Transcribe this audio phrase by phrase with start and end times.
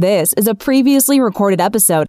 [0.00, 2.06] This is a previously recorded episode.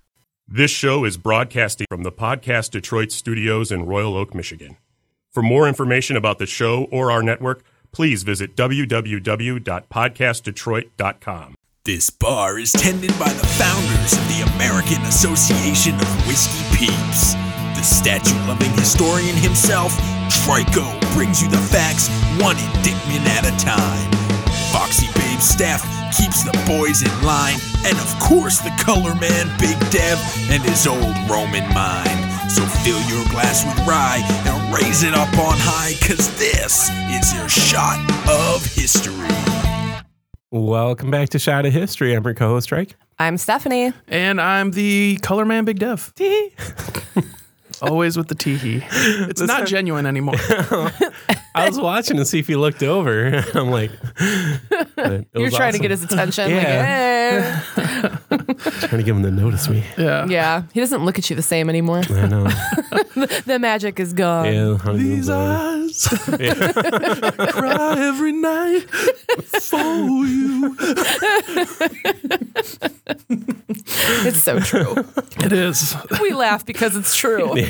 [0.48, 4.78] This show is broadcasting from the Podcast Detroit studios in Royal Oak, Michigan.
[5.29, 11.55] For more information about the show or our network, please visit www.podcastdetroit.com.
[11.83, 17.34] This bar is tended by the founders of the American Association of Whiskey Peeps.
[17.76, 19.91] The statue loving historian himself,
[20.30, 22.08] Trico, brings you the facts
[22.41, 24.20] one indictment at a time.
[24.72, 25.84] Foxy Babe Steph
[26.16, 30.17] keeps the boys in line, and of course, the color man, Big Dev,
[30.49, 32.52] and his old Roman mind.
[32.52, 37.34] So fill your glass with rye and raise it up on high, cause this is
[37.34, 37.99] your shot
[38.30, 39.27] of history.
[40.52, 42.13] Welcome back to Shot of History.
[42.13, 42.95] I'm your co-host Drake.
[43.19, 43.94] I'm Stephanie.
[44.08, 46.13] And I'm the color man, Big Dev.
[47.81, 48.84] Always with the teehee.
[49.30, 50.35] It's not genuine anymore.
[51.55, 53.44] I was watching to see if he looked over.
[53.55, 56.49] I'm like, it You're was trying to get his attention.
[56.49, 57.63] Yeah.
[57.75, 58.17] Like, hey.
[58.88, 59.84] trying to get him to notice me.
[59.98, 60.25] Yeah.
[60.27, 60.63] Yeah.
[60.73, 62.03] He doesn't look at you the same anymore.
[62.09, 62.44] I know.
[63.45, 64.45] the magic is gone.
[64.45, 65.52] Yeah, honeymoon's These over.
[65.53, 65.91] eyes
[67.52, 68.81] cry every night
[69.61, 70.75] for you.
[74.23, 74.93] It's so true.
[75.43, 75.95] It is.
[76.21, 77.55] we laugh because it's true.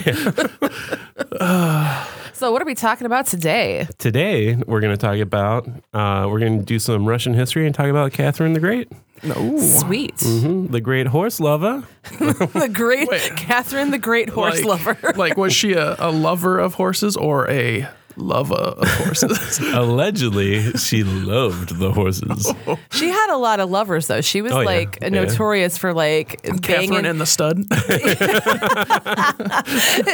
[1.40, 2.06] Yeah.
[2.34, 3.88] so, what are we talking about today?
[3.98, 5.68] Today we're going to talk about.
[5.94, 8.92] Uh, we're going to do some Russian history and talk about Catherine the Great,
[9.24, 9.58] No.
[9.60, 10.18] Sweet.
[10.18, 11.84] Mhm, the great horse lover.
[12.20, 13.32] The great Wait.
[13.38, 15.14] Catherine, the great horse like, lover.
[15.16, 19.60] like, was she a, a lover of horses or a lover uh, of horses?
[19.74, 22.52] Allegedly, she loved the horses.
[22.68, 22.78] Oh.
[22.92, 24.22] She had a lot of lovers, though.
[24.22, 24.66] She was Oh, yeah.
[24.66, 25.10] like Yeah.
[25.10, 27.06] notorious for like Catherine banging.
[27.06, 27.64] and the stud.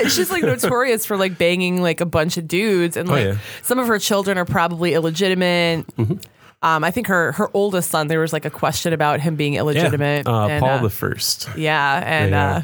[0.09, 3.37] She's like notorious for like banging like a bunch of dudes, and Oh, like yeah.
[3.61, 5.85] some of her children are probably illegitimate.
[5.97, 6.13] Mm-hmm.
[6.63, 9.53] Um, I think her her oldest son, there was like a question about him being
[9.53, 10.27] Yeah, illegitimate.
[10.27, 11.49] uh, and, Paul uh, the First.
[11.55, 12.49] yeah, and Yeah.
[12.49, 12.61] Uh,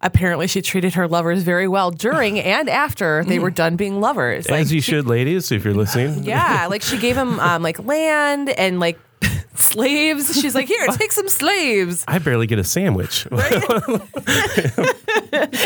[0.00, 4.48] apparently she treated her lovers very well during and after they were done being lovers.
[4.48, 6.22] Like, As you she- should, ladies, if you're listening.
[6.24, 8.98] Yeah, like she gave him um, like land and like
[9.54, 10.40] slaves.
[10.40, 12.04] She's like, here, take some slaves.
[12.08, 13.26] I barely get a sandwich.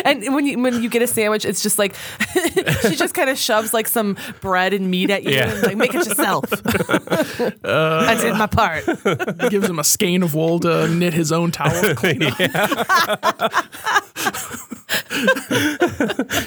[0.04, 1.94] And when you when you get a sandwich, it's just like
[2.82, 5.50] she just kind of shoves like some bread and meat at you Yeah.
[5.50, 6.44] and like make it yourself.
[7.64, 8.84] I did my part.
[9.50, 11.82] gives him a skein of wool to knit his own towel.
[11.82, 12.36] to clean up.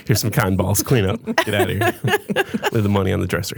[0.07, 0.81] Here's some cotton balls.
[0.81, 1.23] Clean up.
[1.25, 1.93] Get out of here.
[2.71, 3.57] Leave the money on the dresser.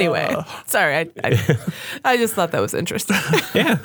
[0.00, 0.34] Anyway,
[0.66, 1.58] sorry, I, I
[2.04, 3.16] I just thought that was interesting.
[3.54, 3.78] Yeah.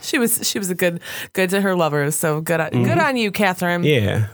[0.00, 1.00] She was she was a good
[1.32, 2.14] good to her lovers.
[2.14, 3.82] So good on, good on you, Catherine.
[3.82, 4.06] Mm-hmm.
[4.06, 4.28] Yeah.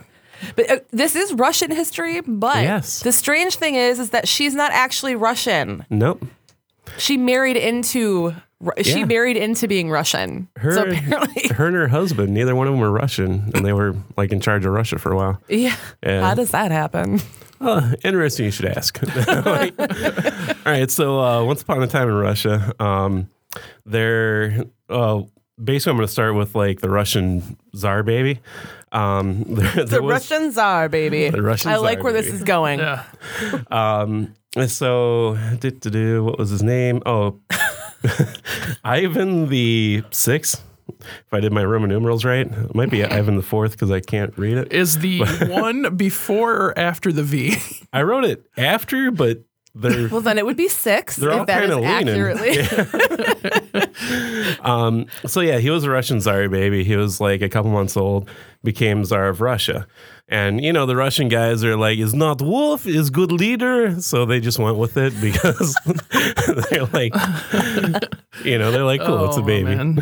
[0.57, 2.21] But uh, this is Russian history.
[2.21, 3.01] But Yes.
[3.01, 5.87] the strange thing is, is that she's not actually Russian.
[5.89, 6.23] Nope.
[6.99, 8.35] She married into.
[8.83, 9.07] She Yeah.
[9.07, 10.47] married into being Russian.
[10.57, 13.73] Her, so apparently, her and her husband, neither one of them were Russian, and they
[13.73, 15.41] were like in charge of Russia for a while.
[15.49, 15.75] yeah.
[16.05, 16.21] Yeah.
[16.29, 17.21] How does that happen?
[17.61, 18.45] Oh, interesting.
[18.47, 19.01] You should ask.
[19.47, 20.91] Like- all right.
[20.91, 23.29] So, uh, once upon a time in Russia, um,
[23.85, 25.23] there, uh,
[25.63, 28.41] basically, I'm going to start with like the Russian czar baby.
[28.93, 31.31] Um, there, The was- Russian czar, baby.
[31.31, 32.79] The Russian I like czar, where this is going.
[32.79, 33.03] Yeah.
[33.71, 34.35] Um,
[34.67, 37.03] so, do, do, do, what was his name?
[37.07, 37.41] Oh,
[38.85, 40.63] Ivan the Sixth.
[41.01, 44.01] If I did my Roman numerals right, it might be Ivan the Fourth because I
[44.01, 44.73] can't read it.
[44.73, 47.57] Is the one before or after the V?
[47.93, 49.43] I wrote it after, but
[49.75, 51.87] they're Well, then it would be six They're all is kinda leaning.
[52.09, 52.59] accurately.
[54.63, 56.85] Um, so yeah, he was a Russian czar baby.
[56.85, 58.29] He was like a couple months old,
[58.63, 59.87] became czar of Russia.
[60.29, 64.01] And you know, the Russian guys are like, is not wolf, is good leader.
[64.01, 65.77] So they just went with it because
[66.71, 67.15] they're like,
[68.45, 69.75] you know, they're like, cool, it's a Oh, baby.
[69.75, 69.99] man.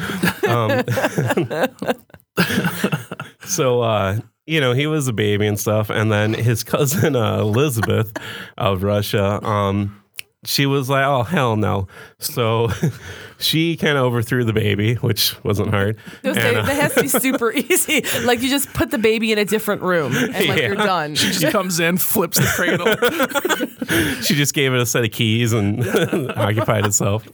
[3.44, 4.18] So uh,
[4.50, 5.90] you know, he was a baby and stuff.
[5.90, 8.12] And then his cousin uh, Elizabeth
[8.58, 9.96] of Russia, um,
[10.44, 11.86] she was like, oh hell no.
[12.18, 12.70] So
[13.38, 15.98] she kind of overthrew the baby, which wasn't hard.
[16.22, 18.02] Those And, days- uh, that has to be super easy.
[18.24, 20.66] Like you just put the baby in a different room and like Yeah.
[20.68, 21.14] you're done.
[21.14, 24.22] She just comes in, flips the cradle.
[24.22, 25.84] she just gave it a set of keys and
[26.32, 27.26] occupied itself.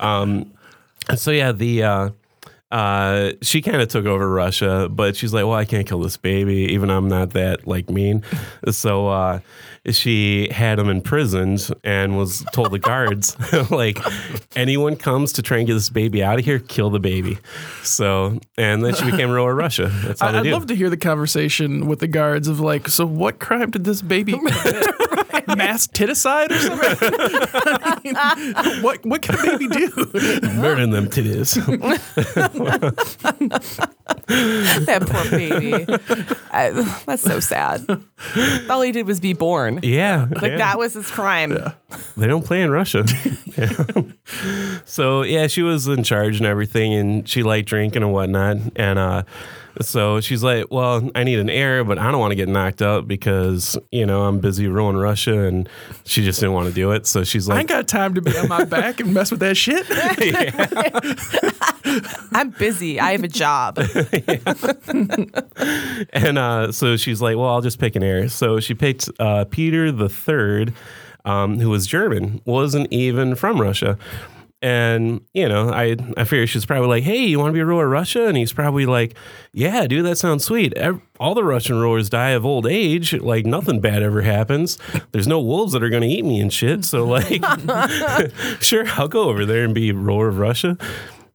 [0.00, 0.52] Um,
[1.16, 2.10] so yeah, the uh,
[2.72, 6.16] uh, she kind of took over Russia, but she's like, well, I can't kill this
[6.16, 8.24] baby, even I'm not that like mean.
[8.70, 9.40] So uh,
[9.90, 13.36] she had him imprisoned and was told the guards,
[13.70, 13.98] like,
[14.56, 17.36] anyone comes to try and get this baby out of here, kill the baby.
[17.82, 19.88] So and then she became ruler of Russia.
[20.04, 20.52] That's how I, they I'd do.
[20.52, 24.00] love to hear the conversation with the guards of like, so what crime did this
[24.00, 24.54] baby commit?
[25.56, 28.14] Mass titicide or something?
[28.16, 29.88] I mean, what what can a baby do?
[30.60, 31.54] hurting them titties.
[34.86, 35.84] that poor baby.
[36.52, 36.70] I,
[37.06, 37.86] that's so sad.
[38.68, 39.80] All he did was be born.
[39.82, 40.56] yeah, Like yeah.
[40.58, 41.52] that was his crime.
[41.52, 41.72] Yeah.
[42.16, 43.04] They don't play in Russia.
[43.56, 43.72] Yeah.
[44.84, 48.56] so yeah, she was in charge and everything, and she liked drinking and whatnot.
[48.76, 49.22] And uh,
[49.80, 52.82] so she's like, "Well, I need an heir, but I don't want to get knocked
[52.82, 55.68] up because you know I'm busy ruling Russia." And
[56.04, 57.06] she just didn't want to do it.
[57.06, 59.30] So she's like, I like, ain't got time to be on my back and mess
[59.30, 59.86] with that shit.
[62.32, 63.00] I'm busy.
[63.00, 63.78] I have a job.
[66.12, 69.44] and uh, so she's like, "Well, I'll just pick an heir." So she picked uh,
[69.46, 70.72] Peter the Third,
[71.24, 73.98] um, who was German, wasn't even from Russia.
[74.62, 77.66] And you know, I I figure she's probably like, "Hey, you want to be a
[77.66, 79.16] ruler of Russia?" And he's probably like,
[79.52, 80.72] "Yeah, dude, that sounds sweet.
[81.18, 83.12] All the Russian rulers die of old age.
[83.12, 84.78] Like nothing bad ever happens.
[85.10, 86.84] There's no wolves that are going to eat me and shit.
[86.84, 87.42] So like,
[88.60, 90.78] sure, I'll go over there and be ruler of Russia."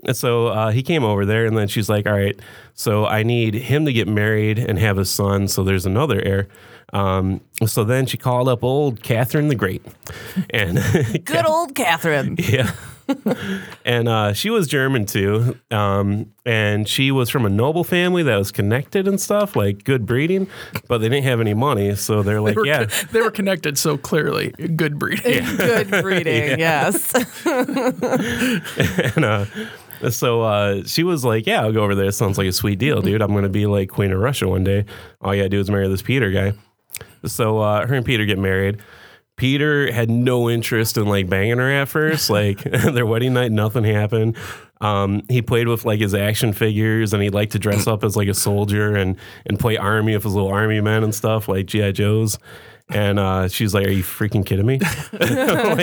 [0.06, 2.40] And so uh, he came over there, and then she's like, "All right,
[2.76, 5.50] so I need him to get married and have a son.
[5.50, 6.48] So there's another heir."
[6.94, 9.86] Um, so then she called up old Catherine the Great,
[10.50, 10.78] and
[11.26, 12.38] Good old Catherine.
[12.40, 12.72] yeah.
[13.86, 15.58] And uh, she was German too.
[15.72, 20.06] Um, and she was from a noble family that was connected and stuff, like good
[20.06, 20.48] breeding,
[20.88, 21.96] but they didn't have any money.
[21.96, 22.86] So they're like, They were, yeah.
[23.12, 24.52] they were connected so clearly.
[24.52, 25.44] Good breeding.
[25.58, 26.58] Good breeding.
[26.68, 27.14] Yes.
[29.16, 29.46] and uh,
[30.10, 32.12] so uh, she was like, yeah, I'll go over there.
[32.12, 33.22] Sounds like a sweet deal, dude.
[33.22, 34.86] I'm going to be like Queen of Russia one day.
[35.22, 36.54] All you got to do is marry this Peter guy.
[37.26, 38.80] So uh, her and Peter get married.
[39.38, 42.30] Peter had no interest in like banging her at first.
[42.38, 44.36] Like their wedding night, nothing happened.
[44.82, 48.16] Um, he played with like his action figures, and he liked to dress up as
[48.18, 51.66] like a soldier and and play army with his little army men and stuff, like
[51.68, 52.38] GI Joes.
[52.90, 54.80] And uh, she's like, "Are you freaking kidding me?"
[55.14, 55.82] Like-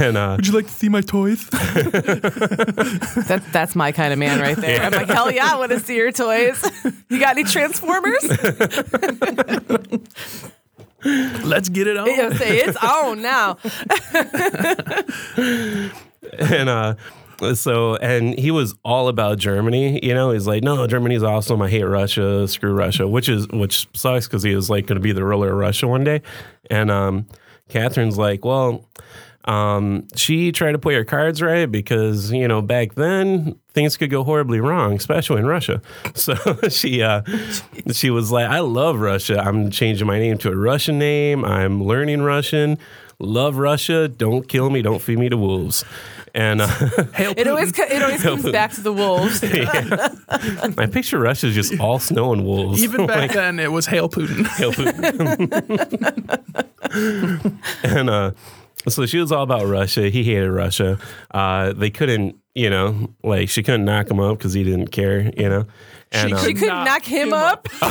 [0.00, 1.46] and uh, Would you like to see my toys?
[3.26, 4.80] That, that's my kind of man right there.
[4.82, 6.62] I'm like, hell yeah, I want to see your toys.
[7.10, 8.22] You got any Transformers?
[11.44, 12.06] Let's get it on.
[12.06, 13.58] You know, say it's on now.
[16.50, 16.94] and uh
[17.54, 20.30] so and he was all about Germany, you know.
[20.30, 21.60] He's like, "No, Germany's awesome.
[21.62, 22.48] I hate Russia.
[22.48, 25.52] Screw Russia," which is which sucks because he was like going to be the ruler
[25.52, 26.22] of Russia one day.
[26.70, 27.26] And um,
[27.68, 28.88] Catherine's like, "Well,
[29.46, 34.10] um, she tried to play her cards right because you know back then things could
[34.10, 35.80] go horribly wrong, especially in Russia.
[36.14, 36.34] So
[36.68, 37.22] she uh,
[37.92, 39.38] she was like, "I love Russia.
[39.38, 41.44] I'm changing my name to a Russian name.
[41.44, 42.78] I'm learning Russian."
[43.18, 44.08] Love Russia.
[44.08, 44.82] Don't kill me.
[44.82, 45.86] Don't feed me to wolves.
[46.34, 46.66] And uh,
[47.18, 49.42] It always it always comes back to the wolves.
[50.78, 52.82] I picture Russia as just all snow and wolves.
[52.84, 54.46] Even back then, it was Hail Putin.
[54.46, 55.48] Hail Putin.
[57.82, 58.32] and uh,
[58.88, 60.08] so she was all about Russia.
[60.08, 60.98] He hated Russia.
[61.32, 65.30] Uh, they couldn't, you know, like she couldn't knock him up because he didn't care,
[65.36, 65.66] you know.
[66.12, 67.68] And She uh, She couldn't Knock knock him him up.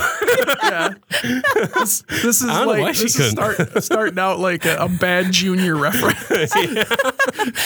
[0.64, 0.94] yeah.
[1.22, 4.66] This, this is I don't know like why she this is start, starting out like
[4.66, 6.54] a, a bad junior reference.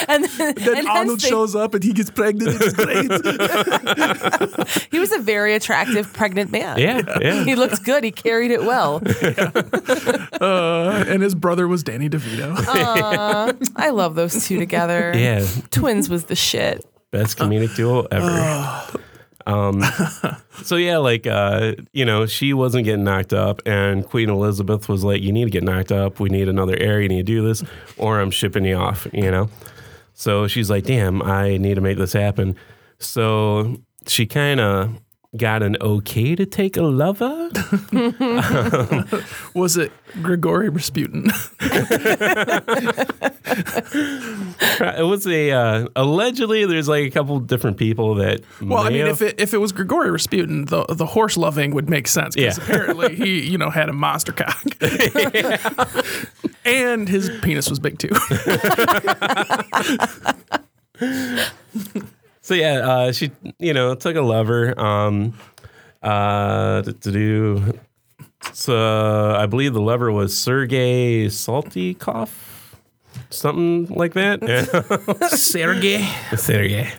[0.07, 2.57] And then, then and Arnold they- shows up and he gets pregnant.
[2.59, 3.11] It's great.
[4.91, 6.79] he was a very attractive pregnant man.
[6.79, 7.43] yeah, yeah.
[7.43, 8.03] He looked good.
[8.03, 9.01] He carried it well.
[10.41, 12.55] Uh, and his brother was Danny DeVito.
[13.75, 15.13] I love those two together.
[15.15, 16.83] Yeah, Twins was the shit.
[17.11, 18.99] best comedic duo ever.
[19.49, 19.83] Um,
[20.63, 25.03] so yeah, like uh, you know, she wasn't getting knocked up, and Queen Elizabeth was
[25.03, 26.19] like, "You need to get knocked up.
[26.19, 27.01] We need another heir.
[27.01, 27.63] You need to do this,
[27.97, 29.49] or I'm shipping you off." You know.
[30.13, 32.56] So she's like, "Damn, I need to make this happen."
[32.99, 33.77] So
[34.07, 34.99] she kind of
[35.38, 37.50] got an okay to take a lover.
[39.54, 41.28] Was it Grigory Rasputin?
[44.81, 46.66] it was a uh, allegedly.
[46.66, 48.42] There's like a couple different people that.
[48.62, 51.74] Well, I mean, have- if it if it was Grigory Rasputin, the the horse loving
[51.76, 52.64] would make sense because Yeah.
[52.64, 54.64] apparently he you know had a monster cock,
[56.66, 58.09] and his penis was big too.
[62.49, 63.29] So yeah, uh, she
[63.59, 64.73] you know took a lover.
[64.79, 65.35] Um,
[66.01, 67.79] uh, to, to do.
[68.53, 72.31] So I believe the lover was Sergei Saltykov,
[73.29, 74.41] something like that.
[74.41, 75.27] Yeah.
[75.27, 76.03] Sergey.
[76.35, 76.91] Sergei.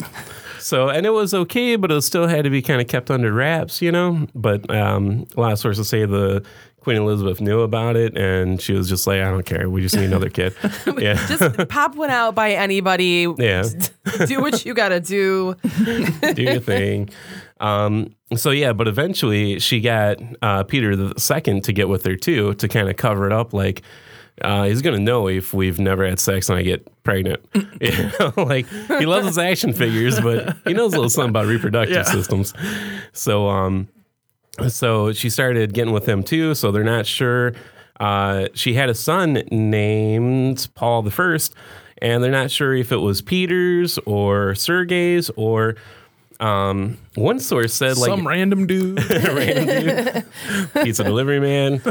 [0.61, 3.33] So and it was okay, but it still had to be kind of kept under
[3.33, 4.28] wraps, you know.
[4.37, 6.45] But um, a lot of sources say the
[6.81, 9.69] Queen Elizabeth knew about it, and she was just like, "I don't care.
[9.69, 10.55] We just need another kid."
[10.99, 13.27] Yeah, Just pop one out by anybody.
[13.39, 13.65] yeah.
[14.27, 15.55] Do what you gotta do.
[16.35, 17.11] do your thing.
[17.61, 22.17] Um, so yeah, but eventually she got uh, Peter the second to get with her
[22.17, 23.53] too to kind of cover it up.
[23.53, 23.83] Like
[24.43, 27.41] uh, he's gonna know if we've never had sex and I get pregnant.
[27.81, 31.47] You know, like he loves his action figures, but he knows a little something about
[31.47, 32.03] reproductive Yeah.
[32.05, 32.53] systems.
[33.13, 33.89] So, um,
[34.69, 36.54] so she started getting with him too.
[36.54, 37.52] So they're not sure.
[37.99, 41.54] Uh, she had a son named Paul the First,
[41.99, 45.76] and they're not sure if it was Peter's or Sergei's or.
[46.40, 48.99] Um, one source said like Some random dude.
[49.11, 50.25] random dude,
[50.83, 51.83] pizza delivery man.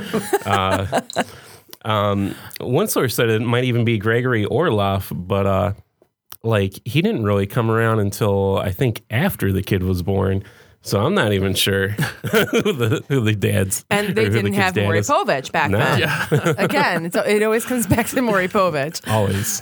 [0.44, 1.02] Uh,
[1.86, 5.74] um, one source said it might even be Gregory Orloff, but uh,
[6.42, 10.44] like he didn't really come around until I think after the kid was born.
[10.82, 11.90] So I'm not even sure
[12.32, 15.00] who the who the dad's And they didn't kid's have dad Maury.
[15.02, 15.78] Povich back No.
[15.78, 16.56] then.
[16.58, 19.06] Again, so it always comes back to Maury Povich.
[19.12, 19.60] always.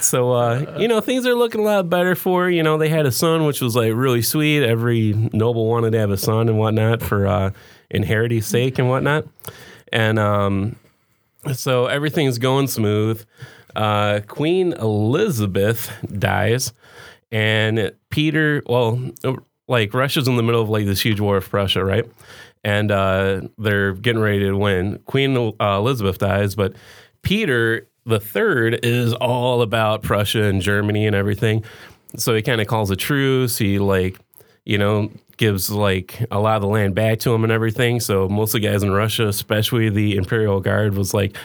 [0.00, 2.50] so uh, you know, things are looking a lot better for her.
[2.50, 4.62] You know, they had a son, which was like really sweet.
[4.64, 7.50] Every noble wanted to have a son and whatnot for uh,
[7.90, 9.26] inheriting sake and whatnot.
[9.92, 10.76] And um,
[11.52, 13.24] so everything's going smooth.
[13.76, 16.72] Uh, Queen Elizabeth dies,
[17.30, 18.62] and Peter.
[18.66, 19.00] Well,
[19.68, 22.04] like Russia's in the middle of like this huge war with Prussia, right?
[22.64, 24.98] And uh, they're getting ready to win.
[25.06, 26.74] Queen uh, Elizabeth dies, but
[27.22, 31.62] Peter the Third is all about Prussia and Germany and everything.
[32.16, 33.58] So he kind of calls a truce.
[33.58, 34.18] He like,
[34.64, 38.00] you know, gives like a lot of the land back to him and everything.
[38.00, 41.36] So most of the guys in Russia, especially the Imperial Guard, was like,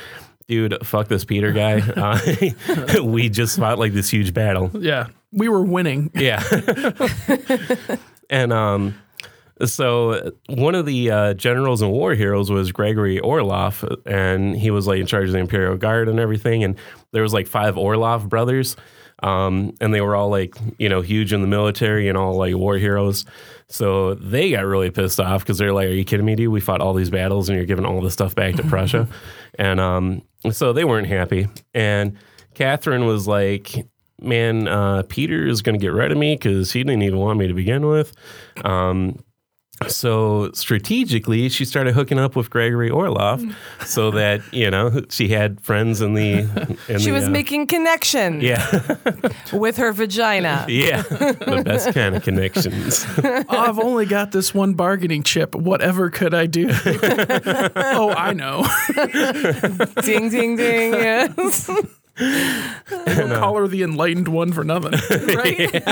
[0.47, 1.81] dude, fuck this Peter guy.
[1.97, 4.71] Uh, we just fought like this huge battle.
[4.73, 5.07] yeah.
[5.33, 6.11] We were winning.
[6.13, 6.43] Yeah.
[8.29, 8.95] and um,
[9.65, 14.87] so one of the uh, generals and war heroes was Gregory Orloff, and he was
[14.87, 16.63] like in charge of the Imperial Guard and everything.
[16.63, 16.75] And
[17.11, 18.75] there was like five Orloff brothers,
[19.21, 22.55] um, and they were all like you know huge in the military and all like
[22.55, 23.25] war heroes.
[23.67, 26.51] So they got really pissed off because they're like, "Are you kidding me, dude?
[26.51, 29.07] We fought all these battles, and you're giving all this stuff back to Prussia."
[29.59, 31.47] and um, so they weren't happy.
[31.73, 32.17] And
[32.55, 33.71] Catherine was like,
[34.21, 37.39] man, uh, Peter is going to get rid of me because he didn't even want
[37.39, 38.13] me to begin with.
[38.63, 39.19] Um,
[39.87, 43.53] so strategically, she started hooking up with Gregory Orloff
[43.85, 46.77] so that, you know, she had friends in the.
[46.87, 48.43] In She the, was uh, making connections.
[48.43, 48.65] Yeah.
[49.53, 50.65] with her vagina.
[50.69, 51.01] yeah.
[51.01, 53.05] The best kind of connections.
[53.17, 55.55] Oh, I've only got this one bargaining chip.
[55.55, 56.69] Whatever could I do?
[56.85, 58.63] oh, I know.
[60.01, 60.93] Ding, ding, ding.
[60.93, 61.69] Yes.
[62.19, 64.91] We'll call her the enlightened one for nothing.
[65.35, 65.83] right?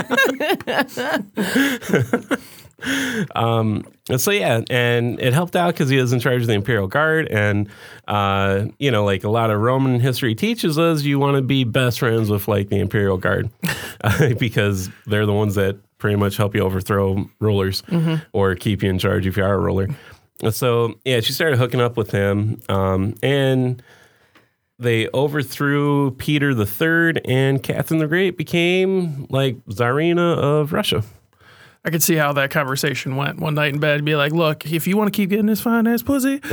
[4.16, 7.28] so yeah, and it helped out because he was in charge of the Imperial Guard,
[7.28, 7.68] and
[8.08, 11.64] uh, you know, like a lot of Roman history teaches us, you want to be
[11.64, 13.50] best friends with like the Imperial Guard
[14.02, 17.82] uh, because they're the ones that pretty much help you overthrow rulers
[18.32, 19.88] or keep you in charge if you are a ruler.
[20.50, 23.82] So yeah, she started hooking up with him, um, and
[24.82, 31.02] they overthrew Peter the Third, and Catherine the Great became like Tsarina of Russia.
[31.84, 33.96] I could see how that conversation went one night in bed.
[33.96, 36.40] and Be like, look, if you want to keep getting this fine ass pussy,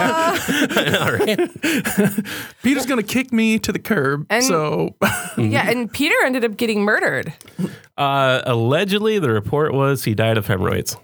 [0.00, 1.38] All right.
[2.64, 4.26] Peter's gonna kick me to the curb.
[4.28, 4.96] And- so
[5.38, 7.32] Yeah, and Peter ended up getting murdered.
[7.96, 10.96] Uh, allegedly, the report was he died of hemorrhoids.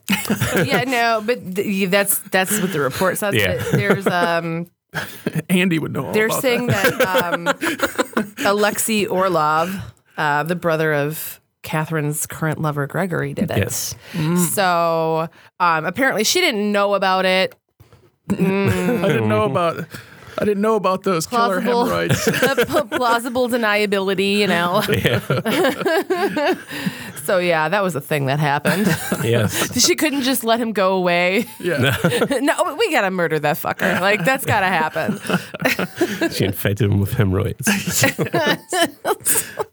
[0.64, 3.34] yeah, no, but th- that's that's what the report says.
[3.34, 3.62] Yeah.
[3.72, 4.66] There's um
[5.50, 6.06] Andy would know.
[6.06, 7.48] All they're about saying that, um
[8.46, 9.74] Alexei Orlov,
[10.16, 13.58] uh, the brother of Catherine's current lover Gregory, did it.
[13.58, 13.94] Yes.
[14.54, 17.54] So um, apparently she didn't know about it.
[18.28, 18.38] that.
[19.04, 19.84] I didn't know about.
[20.38, 22.22] I didn't know about those killer hemorrhoids.
[22.90, 24.82] plausible deniability, you know.
[27.26, 28.86] So yeah, that was a thing that happened.
[29.26, 29.80] Yes.
[29.84, 31.46] she couldn't just let him go away.
[31.58, 31.96] yeah.
[32.40, 34.00] no, we gotta murder that fucker.
[34.00, 35.18] Like that's gotta happen.
[36.30, 37.66] she infected him with hemorrhoids.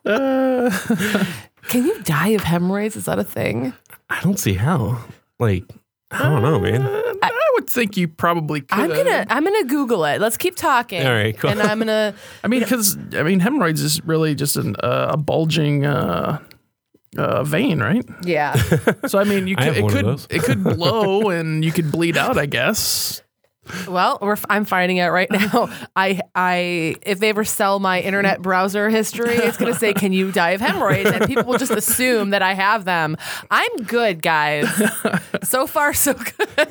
[0.04, 2.96] Can you die of hemorrhoids?
[2.96, 3.74] Is that a thing?
[4.10, 5.04] I don't see how.
[5.40, 5.66] Like,
[6.10, 6.82] I don't know, man.
[7.22, 7.32] I
[7.64, 8.80] would think you probably could.
[8.80, 10.20] I'm gonna I'm gonna Google it.
[10.20, 11.06] Let's keep talking.
[11.06, 11.50] All right, cool.
[11.52, 15.18] And I'm gonna I mean, because I mean, hemorrhoids is really just an, uh, a
[15.18, 16.40] bulging uh,
[17.18, 18.06] uh, vein, right?
[18.24, 18.54] yeah.
[19.08, 22.18] So I mean, you could, have it could it could blow and you could bleed
[22.18, 22.38] out.
[22.38, 23.23] I guess.
[23.88, 25.70] Well, we're, I'm finding out right now.
[25.96, 30.32] I I if they ever sell my internet browser history, it's gonna say, "Can you
[30.32, 33.16] die of hemorrhoids?" And people will just assume that I have them.
[33.50, 34.68] I'm good, guys.
[35.44, 36.68] So far, so good.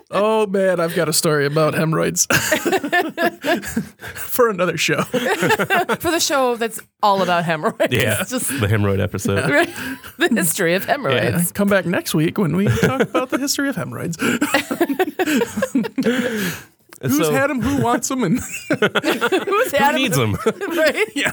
[0.12, 2.26] Oh man, I've got a story about hemorrhoids
[4.14, 5.02] for another show.
[5.02, 7.92] For the show that's all about hemorrhoids.
[7.92, 8.20] Yeah.
[8.20, 9.46] It's just The hemorrhoid episode.
[10.18, 11.52] the history of hemorrhoids.
[11.52, 14.16] Come back next week when we talk about the history of hemorrhoids.
[17.02, 17.60] Who's so- had him?
[17.60, 18.22] Who wants him?
[18.22, 20.34] And Who's Who needs them?
[20.46, 21.06] right?
[21.14, 21.32] Yeah.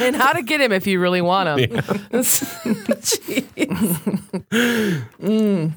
[0.00, 1.82] and how to get him if you really want him.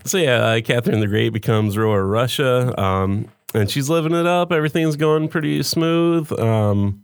[0.06, 4.26] So yeah, uh, Catherine the Great becomes ruler of Russia, um, and she's living it
[4.26, 4.52] up.
[4.52, 6.32] Everything's going pretty smooth.
[6.40, 7.04] Um,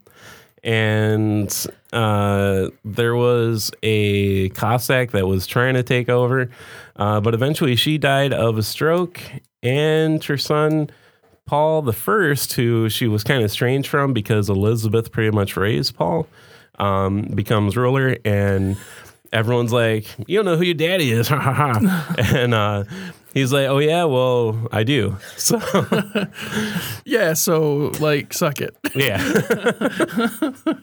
[0.63, 6.49] and uh, there was a Cossack that was trying to take over,
[6.97, 9.19] uh, but eventually she died of a stroke,
[9.63, 10.89] and her son
[11.49, 15.95] Paul the First, who she was kind of strange from because Elizabeth pretty much raised
[15.95, 16.27] Paul,
[16.77, 18.77] um, becomes ruler, and
[19.33, 22.83] everyone's like, "You don't know who your daddy is," and uh,
[23.33, 25.59] he's like, "Oh yeah, well I do." So
[27.05, 28.75] yeah, so like, suck it.
[28.95, 29.19] yeah,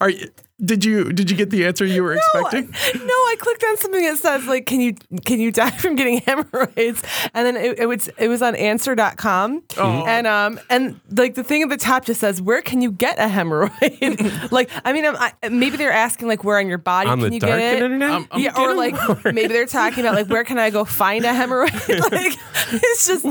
[0.00, 0.28] Are you,
[0.62, 2.66] did you did you get the answer you were expecting?
[3.06, 4.94] No, I clicked on something that says like, can you
[5.24, 7.02] can you die from getting hemorrhoids?
[7.34, 9.62] And then it, it was it was on answer.com.
[9.78, 13.18] And um and like the thing at the top just says, where can you get
[13.18, 14.50] a hemorrhoid?
[14.52, 17.28] like, I mean, I'm, I, maybe they're asking like, where on your body on can
[17.28, 17.82] the you dark get it?
[17.82, 18.10] internet.
[18.10, 20.84] Um, I'm yeah, or getting like maybe they're talking about like where can I go
[20.84, 22.00] find a hemorrhoid?
[22.12, 22.38] like
[22.72, 23.24] it's just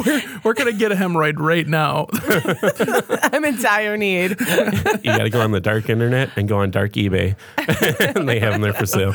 [0.43, 2.07] We're gonna get a hemorrhoid right now.
[3.33, 4.31] I'm in dire need.
[4.31, 7.35] you got to go on the dark internet and go on dark eBay,
[8.15, 9.13] and they have them there for sale.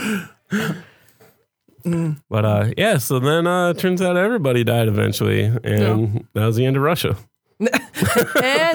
[2.31, 6.65] But uh, yeah, so then uh, turns out everybody died eventually, and that was the
[6.65, 7.17] end of Russia.
[7.61, 7.71] and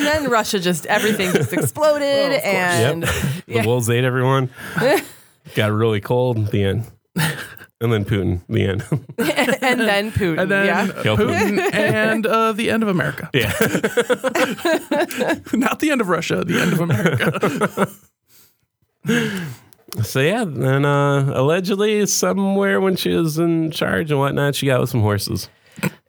[0.06, 3.04] then Russia just everything just exploded and
[3.48, 4.50] yeah, The wolves ate everyone.
[5.56, 6.86] Got really cold at the end.
[7.82, 8.84] And then Putin, the end.
[9.18, 10.42] and then Putin.
[10.42, 10.88] And then yeah.
[11.02, 13.30] Kill Putin and uh, the end of America.
[13.34, 13.52] yeah.
[15.54, 17.90] Not the end of Russia, the end of America.
[20.04, 24.82] So yeah, then uh, allegedly somewhere when she was in charge and whatnot, she got
[24.82, 25.50] with some horses.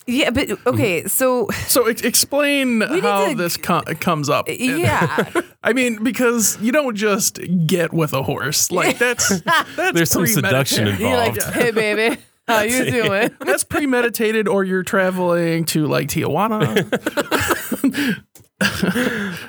[0.06, 4.46] Yeah, but okay, so so ex- explain how to- this co- comes up.
[4.48, 5.30] yeah.
[5.62, 8.72] I mean, because you don't just get with a horse.
[8.72, 9.40] Like that's
[9.76, 11.00] that's There's some seduction premeditated.
[11.00, 11.56] You're like, involved.
[11.56, 12.16] hey baby,
[12.48, 13.30] how you doing?
[13.40, 16.64] That's premeditated, or you're traveling to like Tijuana.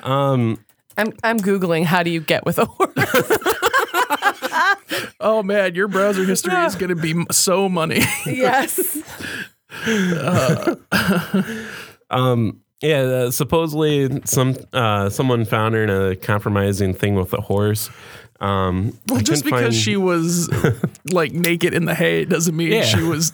[0.02, 0.58] Um,
[0.96, 2.92] I'm I'm googling how do you get with a horse?
[5.20, 8.00] oh man, your browser history is going to be so money.
[8.26, 8.98] yes.
[12.10, 17.40] Um, yeah, uh, supposedly some uh, someone found her in a compromising thing with a
[17.40, 17.88] horse.
[18.38, 20.50] Um, well, I just because find- she was
[21.10, 22.82] like naked in the hay doesn't mean Yeah.
[22.82, 23.32] she was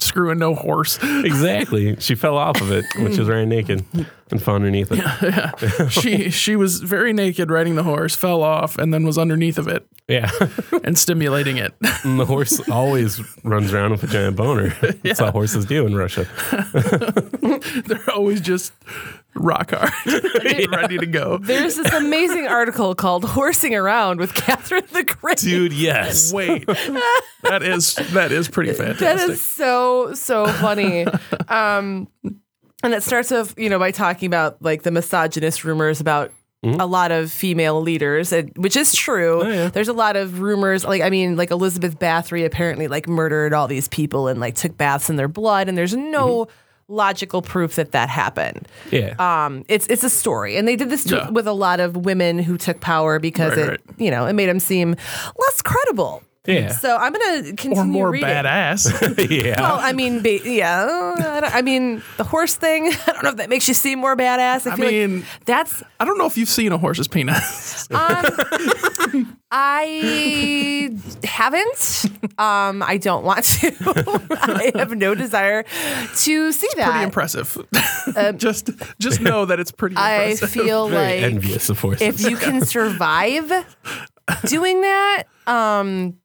[0.00, 0.98] screwing no horse.
[1.02, 3.84] exactly she fell off of it when she was riding naked
[4.32, 4.98] and fell underneath it.
[5.22, 9.58] Yeah, she she was very naked riding the horse, fell off, and then was underneath
[9.58, 10.30] of it Yeah,
[10.84, 11.74] and stimulating it.
[12.04, 14.70] and the horse always runs around with a giant boner.
[15.02, 16.26] That's how horses do in Russia.
[17.86, 18.72] They're always just
[19.34, 19.92] rock hard,
[20.70, 21.38] ready to go.
[21.38, 26.32] There's this amazing article called "Horsing Around with Catherine the Great." Dude, yes.
[26.32, 26.66] Wait,
[27.42, 29.00] that is that is pretty fantastic.
[29.00, 31.06] That is so so funny.
[31.48, 32.08] Um,
[32.82, 36.86] and it starts off, you know, by talking about like the misogynist rumors about a
[36.86, 39.70] lot of female leaders, which is true.
[39.72, 43.66] There's a lot of rumors, like I mean, like Elizabeth Bathory apparently like murdered all
[43.66, 46.48] these people and like took baths in their blood, and there's no
[46.88, 48.68] logical proof that that happened.
[48.90, 49.14] Yeah.
[49.18, 51.30] Um, it's it's a story, and they did this to, Yeah.
[51.30, 53.80] with a lot of women who took power because Right, it, right.
[53.96, 54.96] you know, it made them seem
[55.38, 56.22] less credible.
[56.54, 56.68] Yeah.
[56.72, 58.28] So I'm gonna continue or more reading.
[58.28, 59.30] badass.
[59.30, 59.60] yeah.
[59.60, 61.14] Well, I mean, ba- yeah.
[61.44, 62.86] I, I mean, the horse thing.
[63.06, 64.66] I don't know if that makes you seem more badass.
[64.66, 65.82] I, I mean- like that's.
[65.98, 67.88] I don't know if you've seen a horse's penis.
[69.10, 70.90] Um, I
[71.24, 72.04] haven't.
[72.38, 73.72] Um, I don't want to.
[74.40, 76.84] I have no desire to see that.
[76.90, 77.58] pretty impressive.
[78.36, 80.50] just just know that it's pretty I impressive.
[80.50, 82.02] feel Very like envious of horses.
[82.02, 83.50] if you can survive
[84.46, 86.16] doing that, um,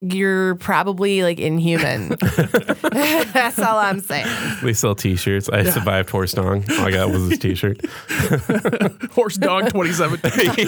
[0.00, 2.08] you're probably like inhuman.
[2.82, 4.26] That's all I'm saying.
[4.62, 5.48] We sell T-shirts.
[5.50, 6.64] I survived horse dong.
[6.70, 7.84] All I got was this T-shirt.
[9.12, 10.66] Horse dog 2017.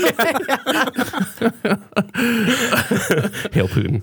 [3.52, 4.02] Hail Putin.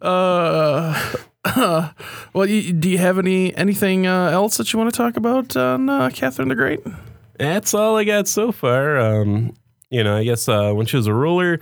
[0.00, 1.12] uh,
[2.32, 5.56] well, you, do you have any anything uh, else that you want to talk about
[5.56, 6.80] on uh, Catherine the Great?
[7.38, 8.98] That's all I got so far.
[8.98, 9.54] Um,
[9.90, 11.60] you know, I guess uh, when she was a ruler,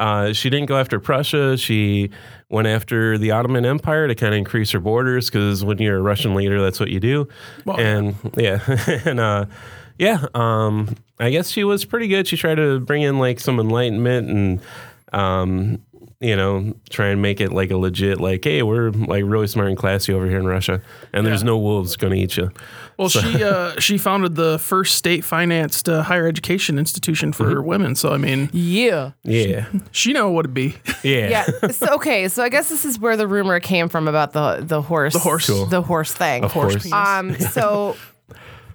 [0.00, 1.58] uh, she didn't go after Prussia.
[1.58, 2.10] She
[2.48, 6.02] went after the Ottoman Empire to kind of increase her borders because when you're a
[6.02, 7.28] Russian leader, that's what you do.
[7.66, 8.60] Well, and yeah,
[9.04, 9.44] and uh,
[9.98, 12.26] yeah, um, I guess she was pretty good.
[12.26, 14.60] She tried to bring in like some enlightenment and.
[15.12, 15.82] Um,
[16.20, 19.68] you know, try and make it like a legit, like, hey, we're like really smart
[19.68, 20.82] and classy over here in Russia,
[21.14, 22.50] and there's no wolves going to eat you.
[22.98, 27.64] Well, she uh, she founded the first state financed uh, higher education institution for Mm-hmm.
[27.66, 27.94] women.
[27.94, 29.12] So I mean, Yeah.
[29.22, 30.74] Yeah, she know what it'd be.
[31.02, 31.28] yeah,
[31.62, 31.68] Yeah.
[31.70, 32.28] So, okay.
[32.28, 35.14] So I guess this is where the rumor came from about the the horse.
[35.14, 35.46] The horse.
[35.46, 35.66] Cool.
[35.66, 36.44] The horse thing.
[36.44, 36.74] Of course.
[36.82, 36.92] penis.
[36.92, 37.34] Um.
[37.38, 37.96] So.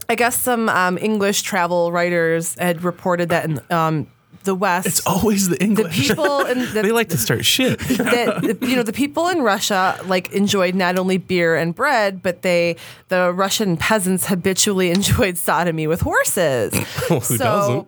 [0.08, 4.06] I guess some um, English travel writers had reported that in um,
[4.46, 6.08] the West, It's always the English.
[6.08, 7.80] the people in the, they like to start shit.
[8.00, 12.42] that you know the people in Russia like enjoyed not only beer and bread, but
[12.42, 12.78] they
[13.10, 16.74] the Russian peasants habitually enjoyed sodomy with horses.
[17.10, 17.88] Who doesn't?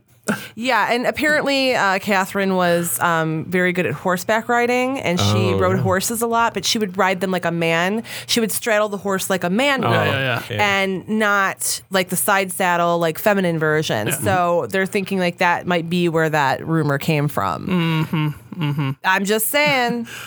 [0.55, 5.57] Yeah, and apparently uh, Catherine was um, very good at horseback riding, and she Oh.
[5.59, 6.53] rode horses a lot.
[6.53, 8.03] But she would ride them like a man.
[8.25, 10.77] She would straddle the horse like a man would, yeah, yeah, yeah.
[10.81, 14.11] and not like the side saddle, like feminine version.
[14.11, 17.67] So they're thinking like that might be where that rumor came from.
[17.67, 18.63] Mm-hmm.
[18.63, 18.91] Mm-hmm.
[19.03, 20.07] I'm just saying.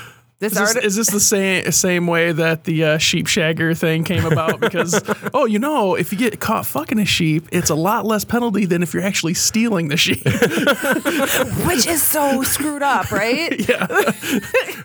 [0.40, 4.04] This, Is this, is this the same same way that the uh, sheep shagger thing
[4.04, 4.58] came about?
[4.58, 4.98] Because
[5.34, 8.64] oh, you know, if you get caught fucking a sheep, it's a lot less penalty
[8.64, 10.24] than if you're actually stealing the sheep.
[11.66, 13.60] which is so screwed up, right?
[13.68, 13.86] yeah.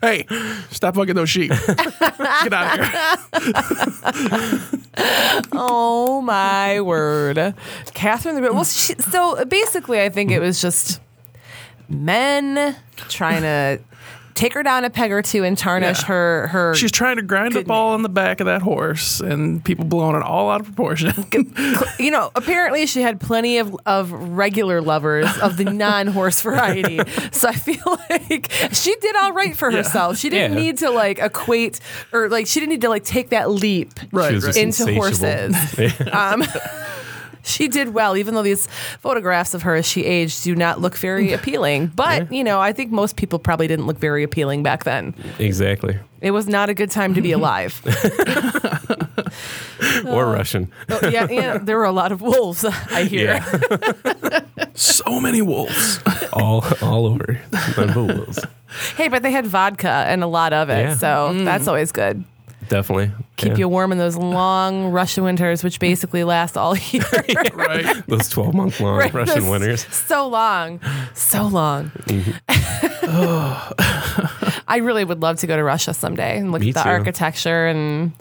[0.02, 0.26] hey,
[0.72, 1.52] stop fucking those sheep.
[1.52, 4.82] Get out of here.
[5.54, 7.56] Oh my word,
[7.94, 8.52] Catherine the.
[8.52, 11.00] Well, she, so basically, I think it was just
[11.88, 12.76] men
[13.08, 13.80] trying to
[14.36, 16.08] take her down a peg or two and tarnish Yeah.
[16.08, 19.20] her her She's trying to grind Good up all on the back of that horse,
[19.22, 21.14] and people blowing it all out of proportion.
[22.00, 27.00] you know, apparently she had plenty of, of regular lovers of the non horse variety.
[27.32, 30.18] So I feel like she did all right for herself.
[30.18, 30.64] She didn't Yeah.
[30.64, 31.80] need to like equate
[32.12, 34.56] or like she didn't need to like take that leap right, right.
[34.58, 34.96] into insatiable.
[34.96, 35.56] horses.
[36.12, 36.44] um,
[37.46, 38.68] she did well, even though these
[39.00, 41.36] photographs of her as she aged do not look very mm.
[41.36, 41.88] appealing.
[41.88, 45.14] But, you know, I think most people probably didn't look very appealing back then.
[45.40, 45.98] Exactly.
[46.22, 47.82] It was not a good time to be alive.
[50.06, 50.72] Or uh, Russian.
[50.90, 53.36] Oh, yeah, yeah, there were a lot of wolves, I hear.
[53.36, 54.40] Yeah.
[54.74, 56.00] so many wolves.
[56.34, 57.40] all all over.
[57.96, 58.40] Wolves.
[58.96, 60.96] Hey, but they had vodka and a lot of it, Yeah.
[60.96, 61.46] so mm.
[61.46, 62.24] that's always good.
[62.70, 63.12] Definitely.
[63.38, 63.58] Keep Yeah.
[63.60, 67.04] you warm in those long Russian winters, which basically last all year.
[67.54, 68.04] right.
[68.08, 69.86] Those 12 month long Right, Russian those- winters.
[69.94, 70.80] So long,
[71.14, 71.92] so long.
[74.68, 76.90] I really would love to go to Russia someday and look Me at the too.
[76.90, 78.12] architecture and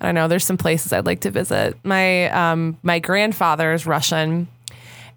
[0.00, 0.28] I don't know.
[0.28, 1.74] There's some places I'd like to visit.
[1.82, 4.46] My um, my grandfather is Russian,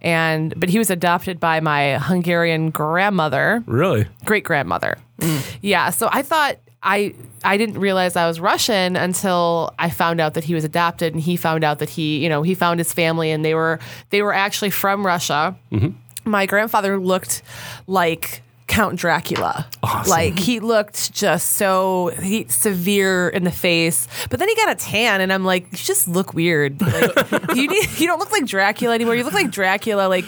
[0.01, 3.61] and but he was adopted by my Hungarian grandmother.
[3.67, 4.07] Really?
[4.23, 4.97] great grandmother.
[5.61, 7.13] Yeah, so I thought I
[7.43, 11.21] I didn't realize I was Russian until I found out that he was adopted, and
[11.21, 13.79] he found out that he you know he found his family, and they were
[14.11, 15.57] they were actually from Russia.
[15.71, 16.29] Mm-hmm.
[16.29, 17.41] My grandfather looked
[17.87, 18.43] like.
[18.67, 19.67] Count Dracula.
[20.07, 24.75] Like he looked just so he, severe in the face, but then he got a
[24.75, 26.79] tan, and I'm like, you just look weird.
[26.79, 29.15] Like, you need, you don't look like Dracula anymore.
[29.15, 30.25] You look like Dracula, like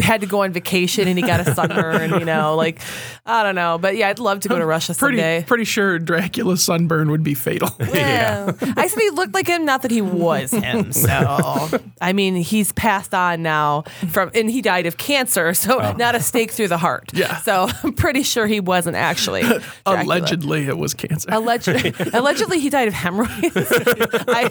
[0.00, 2.10] had to go on vacation and he got a sunburn.
[2.18, 2.80] You know, like
[3.26, 5.44] I don't know, but yeah, I'd love to go to Russia Pretty someday.
[5.46, 7.70] pretty sure Dracula's sunburn would be fatal.
[7.94, 8.50] Yeah.
[8.76, 10.92] I said he looked like him, not that he was him.
[10.92, 11.68] So,
[12.00, 15.92] I mean, he's passed on now from, and he died of cancer, so oh.
[15.92, 17.10] not a stake through the heart.
[17.14, 17.36] Yeah.
[17.38, 19.42] So I'm pretty sure he wasn't actually.
[19.86, 20.02] Dracula.
[20.02, 21.28] Allegedly, it was cancer.
[21.30, 23.54] Allegedly, allegedly, he died of hemorrhoids.
[23.56, 24.50] I,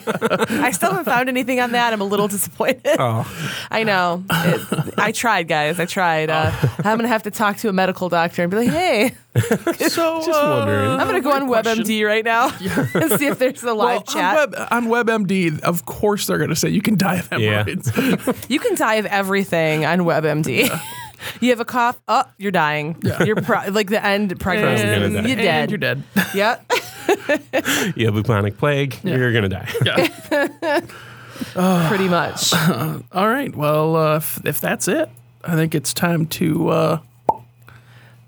[0.50, 1.92] I still haven't found anything on that.
[1.92, 2.96] I'm a little disappointed.
[3.00, 3.26] Oh.
[3.70, 4.24] I know.
[4.30, 5.80] It, I tried, guys.
[5.80, 6.30] I tried.
[6.30, 6.52] Uh,
[6.84, 10.30] I'm gonna have to talk to a medical doctor and be like, "Hey, so Just
[10.30, 10.92] wondering.
[10.92, 11.80] I'm gonna go on question.
[11.80, 12.50] WebMD right now
[12.94, 14.38] and see if there's a live well, chat."
[14.72, 17.66] On, Web, on WebMD, of course they're going to say you can die of Yeah.
[18.48, 20.70] You can die of everything on WebMD.
[21.40, 23.02] You have a cough, oh, you're dying.
[23.26, 24.84] You're pro- like the end pregnancy.
[24.84, 25.28] Probably gonna.
[25.28, 25.72] You're And dead.
[25.72, 26.04] you're dead.
[26.36, 26.72] Yep.
[27.96, 29.70] You have bubonic plague, you're going to die.
[29.86, 30.82] Yeah.
[31.88, 32.54] Pretty much.
[33.12, 33.56] All right.
[33.56, 35.10] Well, uh, if, if that's it,
[35.44, 36.70] I think it's time to.
[36.70, 37.00] Uh,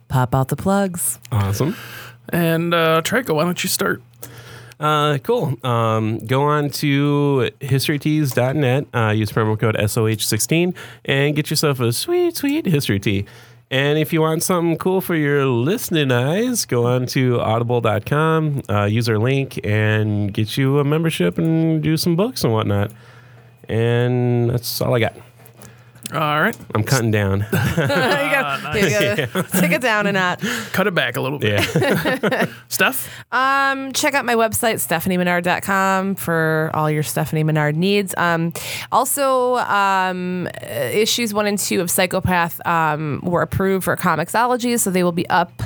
[0.08, 1.20] Pop out the plugs.
[1.32, 1.76] Awesome.
[2.30, 4.02] and uh, Trico, why don't you start?
[4.80, 5.58] Uh, cool.
[5.66, 10.76] Um, go on to historytees.net, uh, use promo code SOH16,
[11.06, 13.26] and get yourself a sweet, sweet history tee.
[13.72, 18.84] And if you want something cool for your listening eyes, go on to audible.com, uh,
[18.84, 22.92] use our link, and get you a membership and do some books and whatnot.
[23.68, 25.16] And that's all I got.
[26.14, 26.56] All right.
[26.74, 27.40] I'm cutting down.
[27.52, 30.42] you gotta, you gotta take it down a notch.
[30.72, 31.64] Cut it back a little bit.
[31.76, 32.46] yeah.
[32.68, 33.10] Steph?
[33.32, 38.14] Um, check out my website, stephaniemenard.com for all your Stephanie Menard needs.
[38.18, 38.54] Um,
[38.92, 44.92] also, um, uh, issues one and two of Psychopath um, were approved for Comixology, so
[44.92, 45.64] they will be up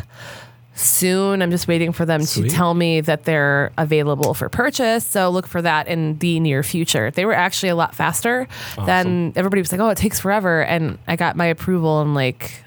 [0.80, 1.42] soon.
[1.42, 2.50] I'm just waiting for them Sweet.
[2.50, 5.06] to tell me that they're available for purchase.
[5.06, 7.12] So look for that in the near future.
[7.12, 8.48] They were actually a lot faster
[8.86, 10.64] than everybody was like, oh, it takes forever.
[10.64, 12.64] And I got my approval in like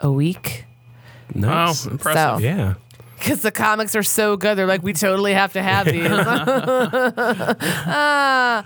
[0.00, 0.64] a week.
[1.34, 1.86] Wow, Nice.
[1.86, 2.40] impressive.
[2.40, 2.74] So- Yeah.
[3.16, 4.58] Because the comics are so good.
[4.58, 6.04] They're like, we totally have to have these.
[7.86, 8.64] Ah.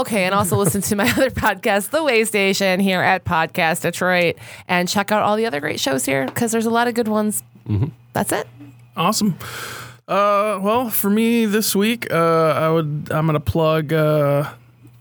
[0.00, 0.24] okay.
[0.24, 4.36] And also listen to my other podcast, The Way Station, here at Podcast Detroit.
[4.66, 7.08] And check out all the other great shows here because there's a lot of good
[7.08, 7.42] ones.
[8.12, 8.48] That's it.
[8.96, 9.38] Awesome.
[10.08, 12.16] Uh, well, for me this week, uh,
[12.56, 14.50] I would I'm gonna plug uh,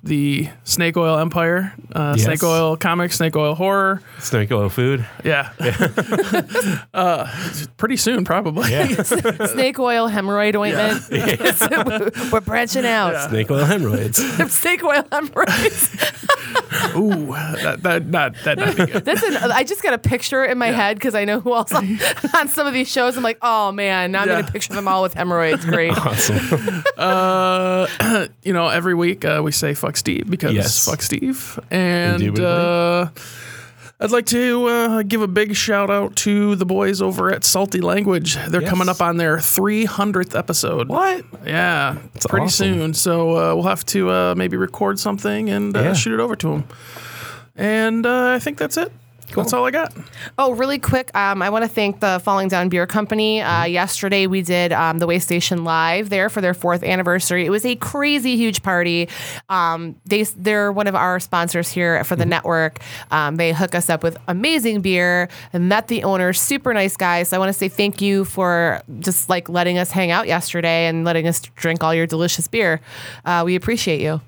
[0.03, 2.25] the Snake Oil Empire, uh, Yes.
[2.25, 4.01] Snake Oil comics, Snake Oil horror.
[4.19, 5.05] Snake oil food.
[5.23, 5.51] Yeah,
[6.93, 7.27] uh,
[7.77, 8.63] pretty soon probably.
[9.03, 12.31] Snake oil hemorrhoid ointment.
[12.31, 13.29] We're branching out.
[13.29, 14.17] Snake oil hemorrhoids.
[14.53, 15.93] Snake oil hemorrhoids.
[16.95, 17.27] Ooh,
[17.63, 19.05] that that not that not be good.
[19.05, 21.71] That's an, I just got a picture in my head because I know who else
[21.73, 21.99] on,
[22.35, 23.17] on some of these shows.
[23.17, 24.41] I'm like, oh man, now I'm Yeah.
[24.41, 25.65] gonna picture them all with hemorrhoids.
[25.65, 25.95] Great.
[25.97, 26.83] Awesome.
[26.97, 27.87] Uh,
[28.43, 30.85] you know, every week uh, we say "fuck Steve" because Yes.
[30.85, 33.09] fuck Steve, and uh,
[33.99, 37.81] I'd like to uh, give a big shout out to the boys over at Salty
[37.81, 38.35] Language.
[38.49, 38.69] They're Yes.
[38.69, 40.87] coming up on their 300th episode.
[40.87, 41.25] What?
[41.45, 41.97] Yeah,
[42.29, 42.73] pretty awesome.
[42.79, 42.93] soon.
[42.93, 45.93] So uh, we'll have to uh, maybe record something and uh, Yeah.
[45.93, 46.63] shoot it over to them.
[47.55, 48.91] And uh, I think that's it.
[49.35, 49.93] That's all I got.
[50.37, 53.41] Oh, really quick, um, I want to thank the Falling Down Beer Company.
[53.41, 57.45] Uh, yesterday, we did um, the Way Station Live there for their fourth anniversary.
[57.45, 59.09] It was a crazy huge party.
[59.49, 62.79] Um, they, they're one of our sponsors here for the network.
[63.11, 67.23] Um, they hook us up with amazing beer and met the owner, super nice guy.
[67.23, 70.87] So I want to say thank you for just like letting us hang out yesterday
[70.87, 72.81] and letting us drink all your delicious beer.
[73.25, 74.21] Uh, we appreciate you.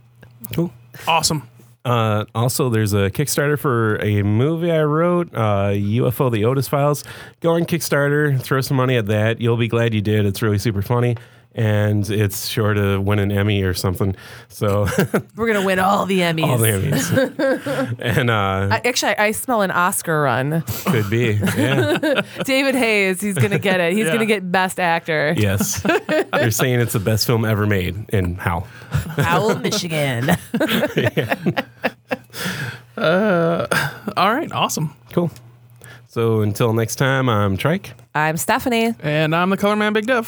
[0.53, 0.71] Cool.
[1.07, 1.48] Awesome.
[1.85, 7.03] Uh, also, there's a Kickstarter for a movie I wrote, uh, UFO: The Otis Files.
[7.39, 9.39] Go on Kickstarter, throw some money at that.
[9.39, 10.25] You'll be glad you did.
[10.25, 11.15] It's really super funny,
[11.55, 14.15] and it's sure to win an Emmy or something.
[14.47, 14.87] So
[15.35, 16.43] We're going to win all the Emmys.
[16.47, 18.33] all the Emmys, and uh,
[18.71, 20.61] I, actually, I smell an Oscar run.
[20.85, 23.93] could be, yeah, David Hayes, he's gonna get it.
[23.93, 24.13] He's Yeah.
[24.13, 25.35] gonna get Best Actor.
[25.37, 25.81] yes.
[26.31, 28.61] They're saying it's the best film ever made, in how?
[28.91, 30.29] Howell, Michigan.
[32.97, 34.51] All right.
[34.51, 34.95] Awesome.
[35.13, 35.31] Cool.
[36.07, 37.93] So until next time, I'm Trike.
[38.15, 38.95] I'm Stephanie.
[39.01, 40.27] And I'm the color man, Big Dev.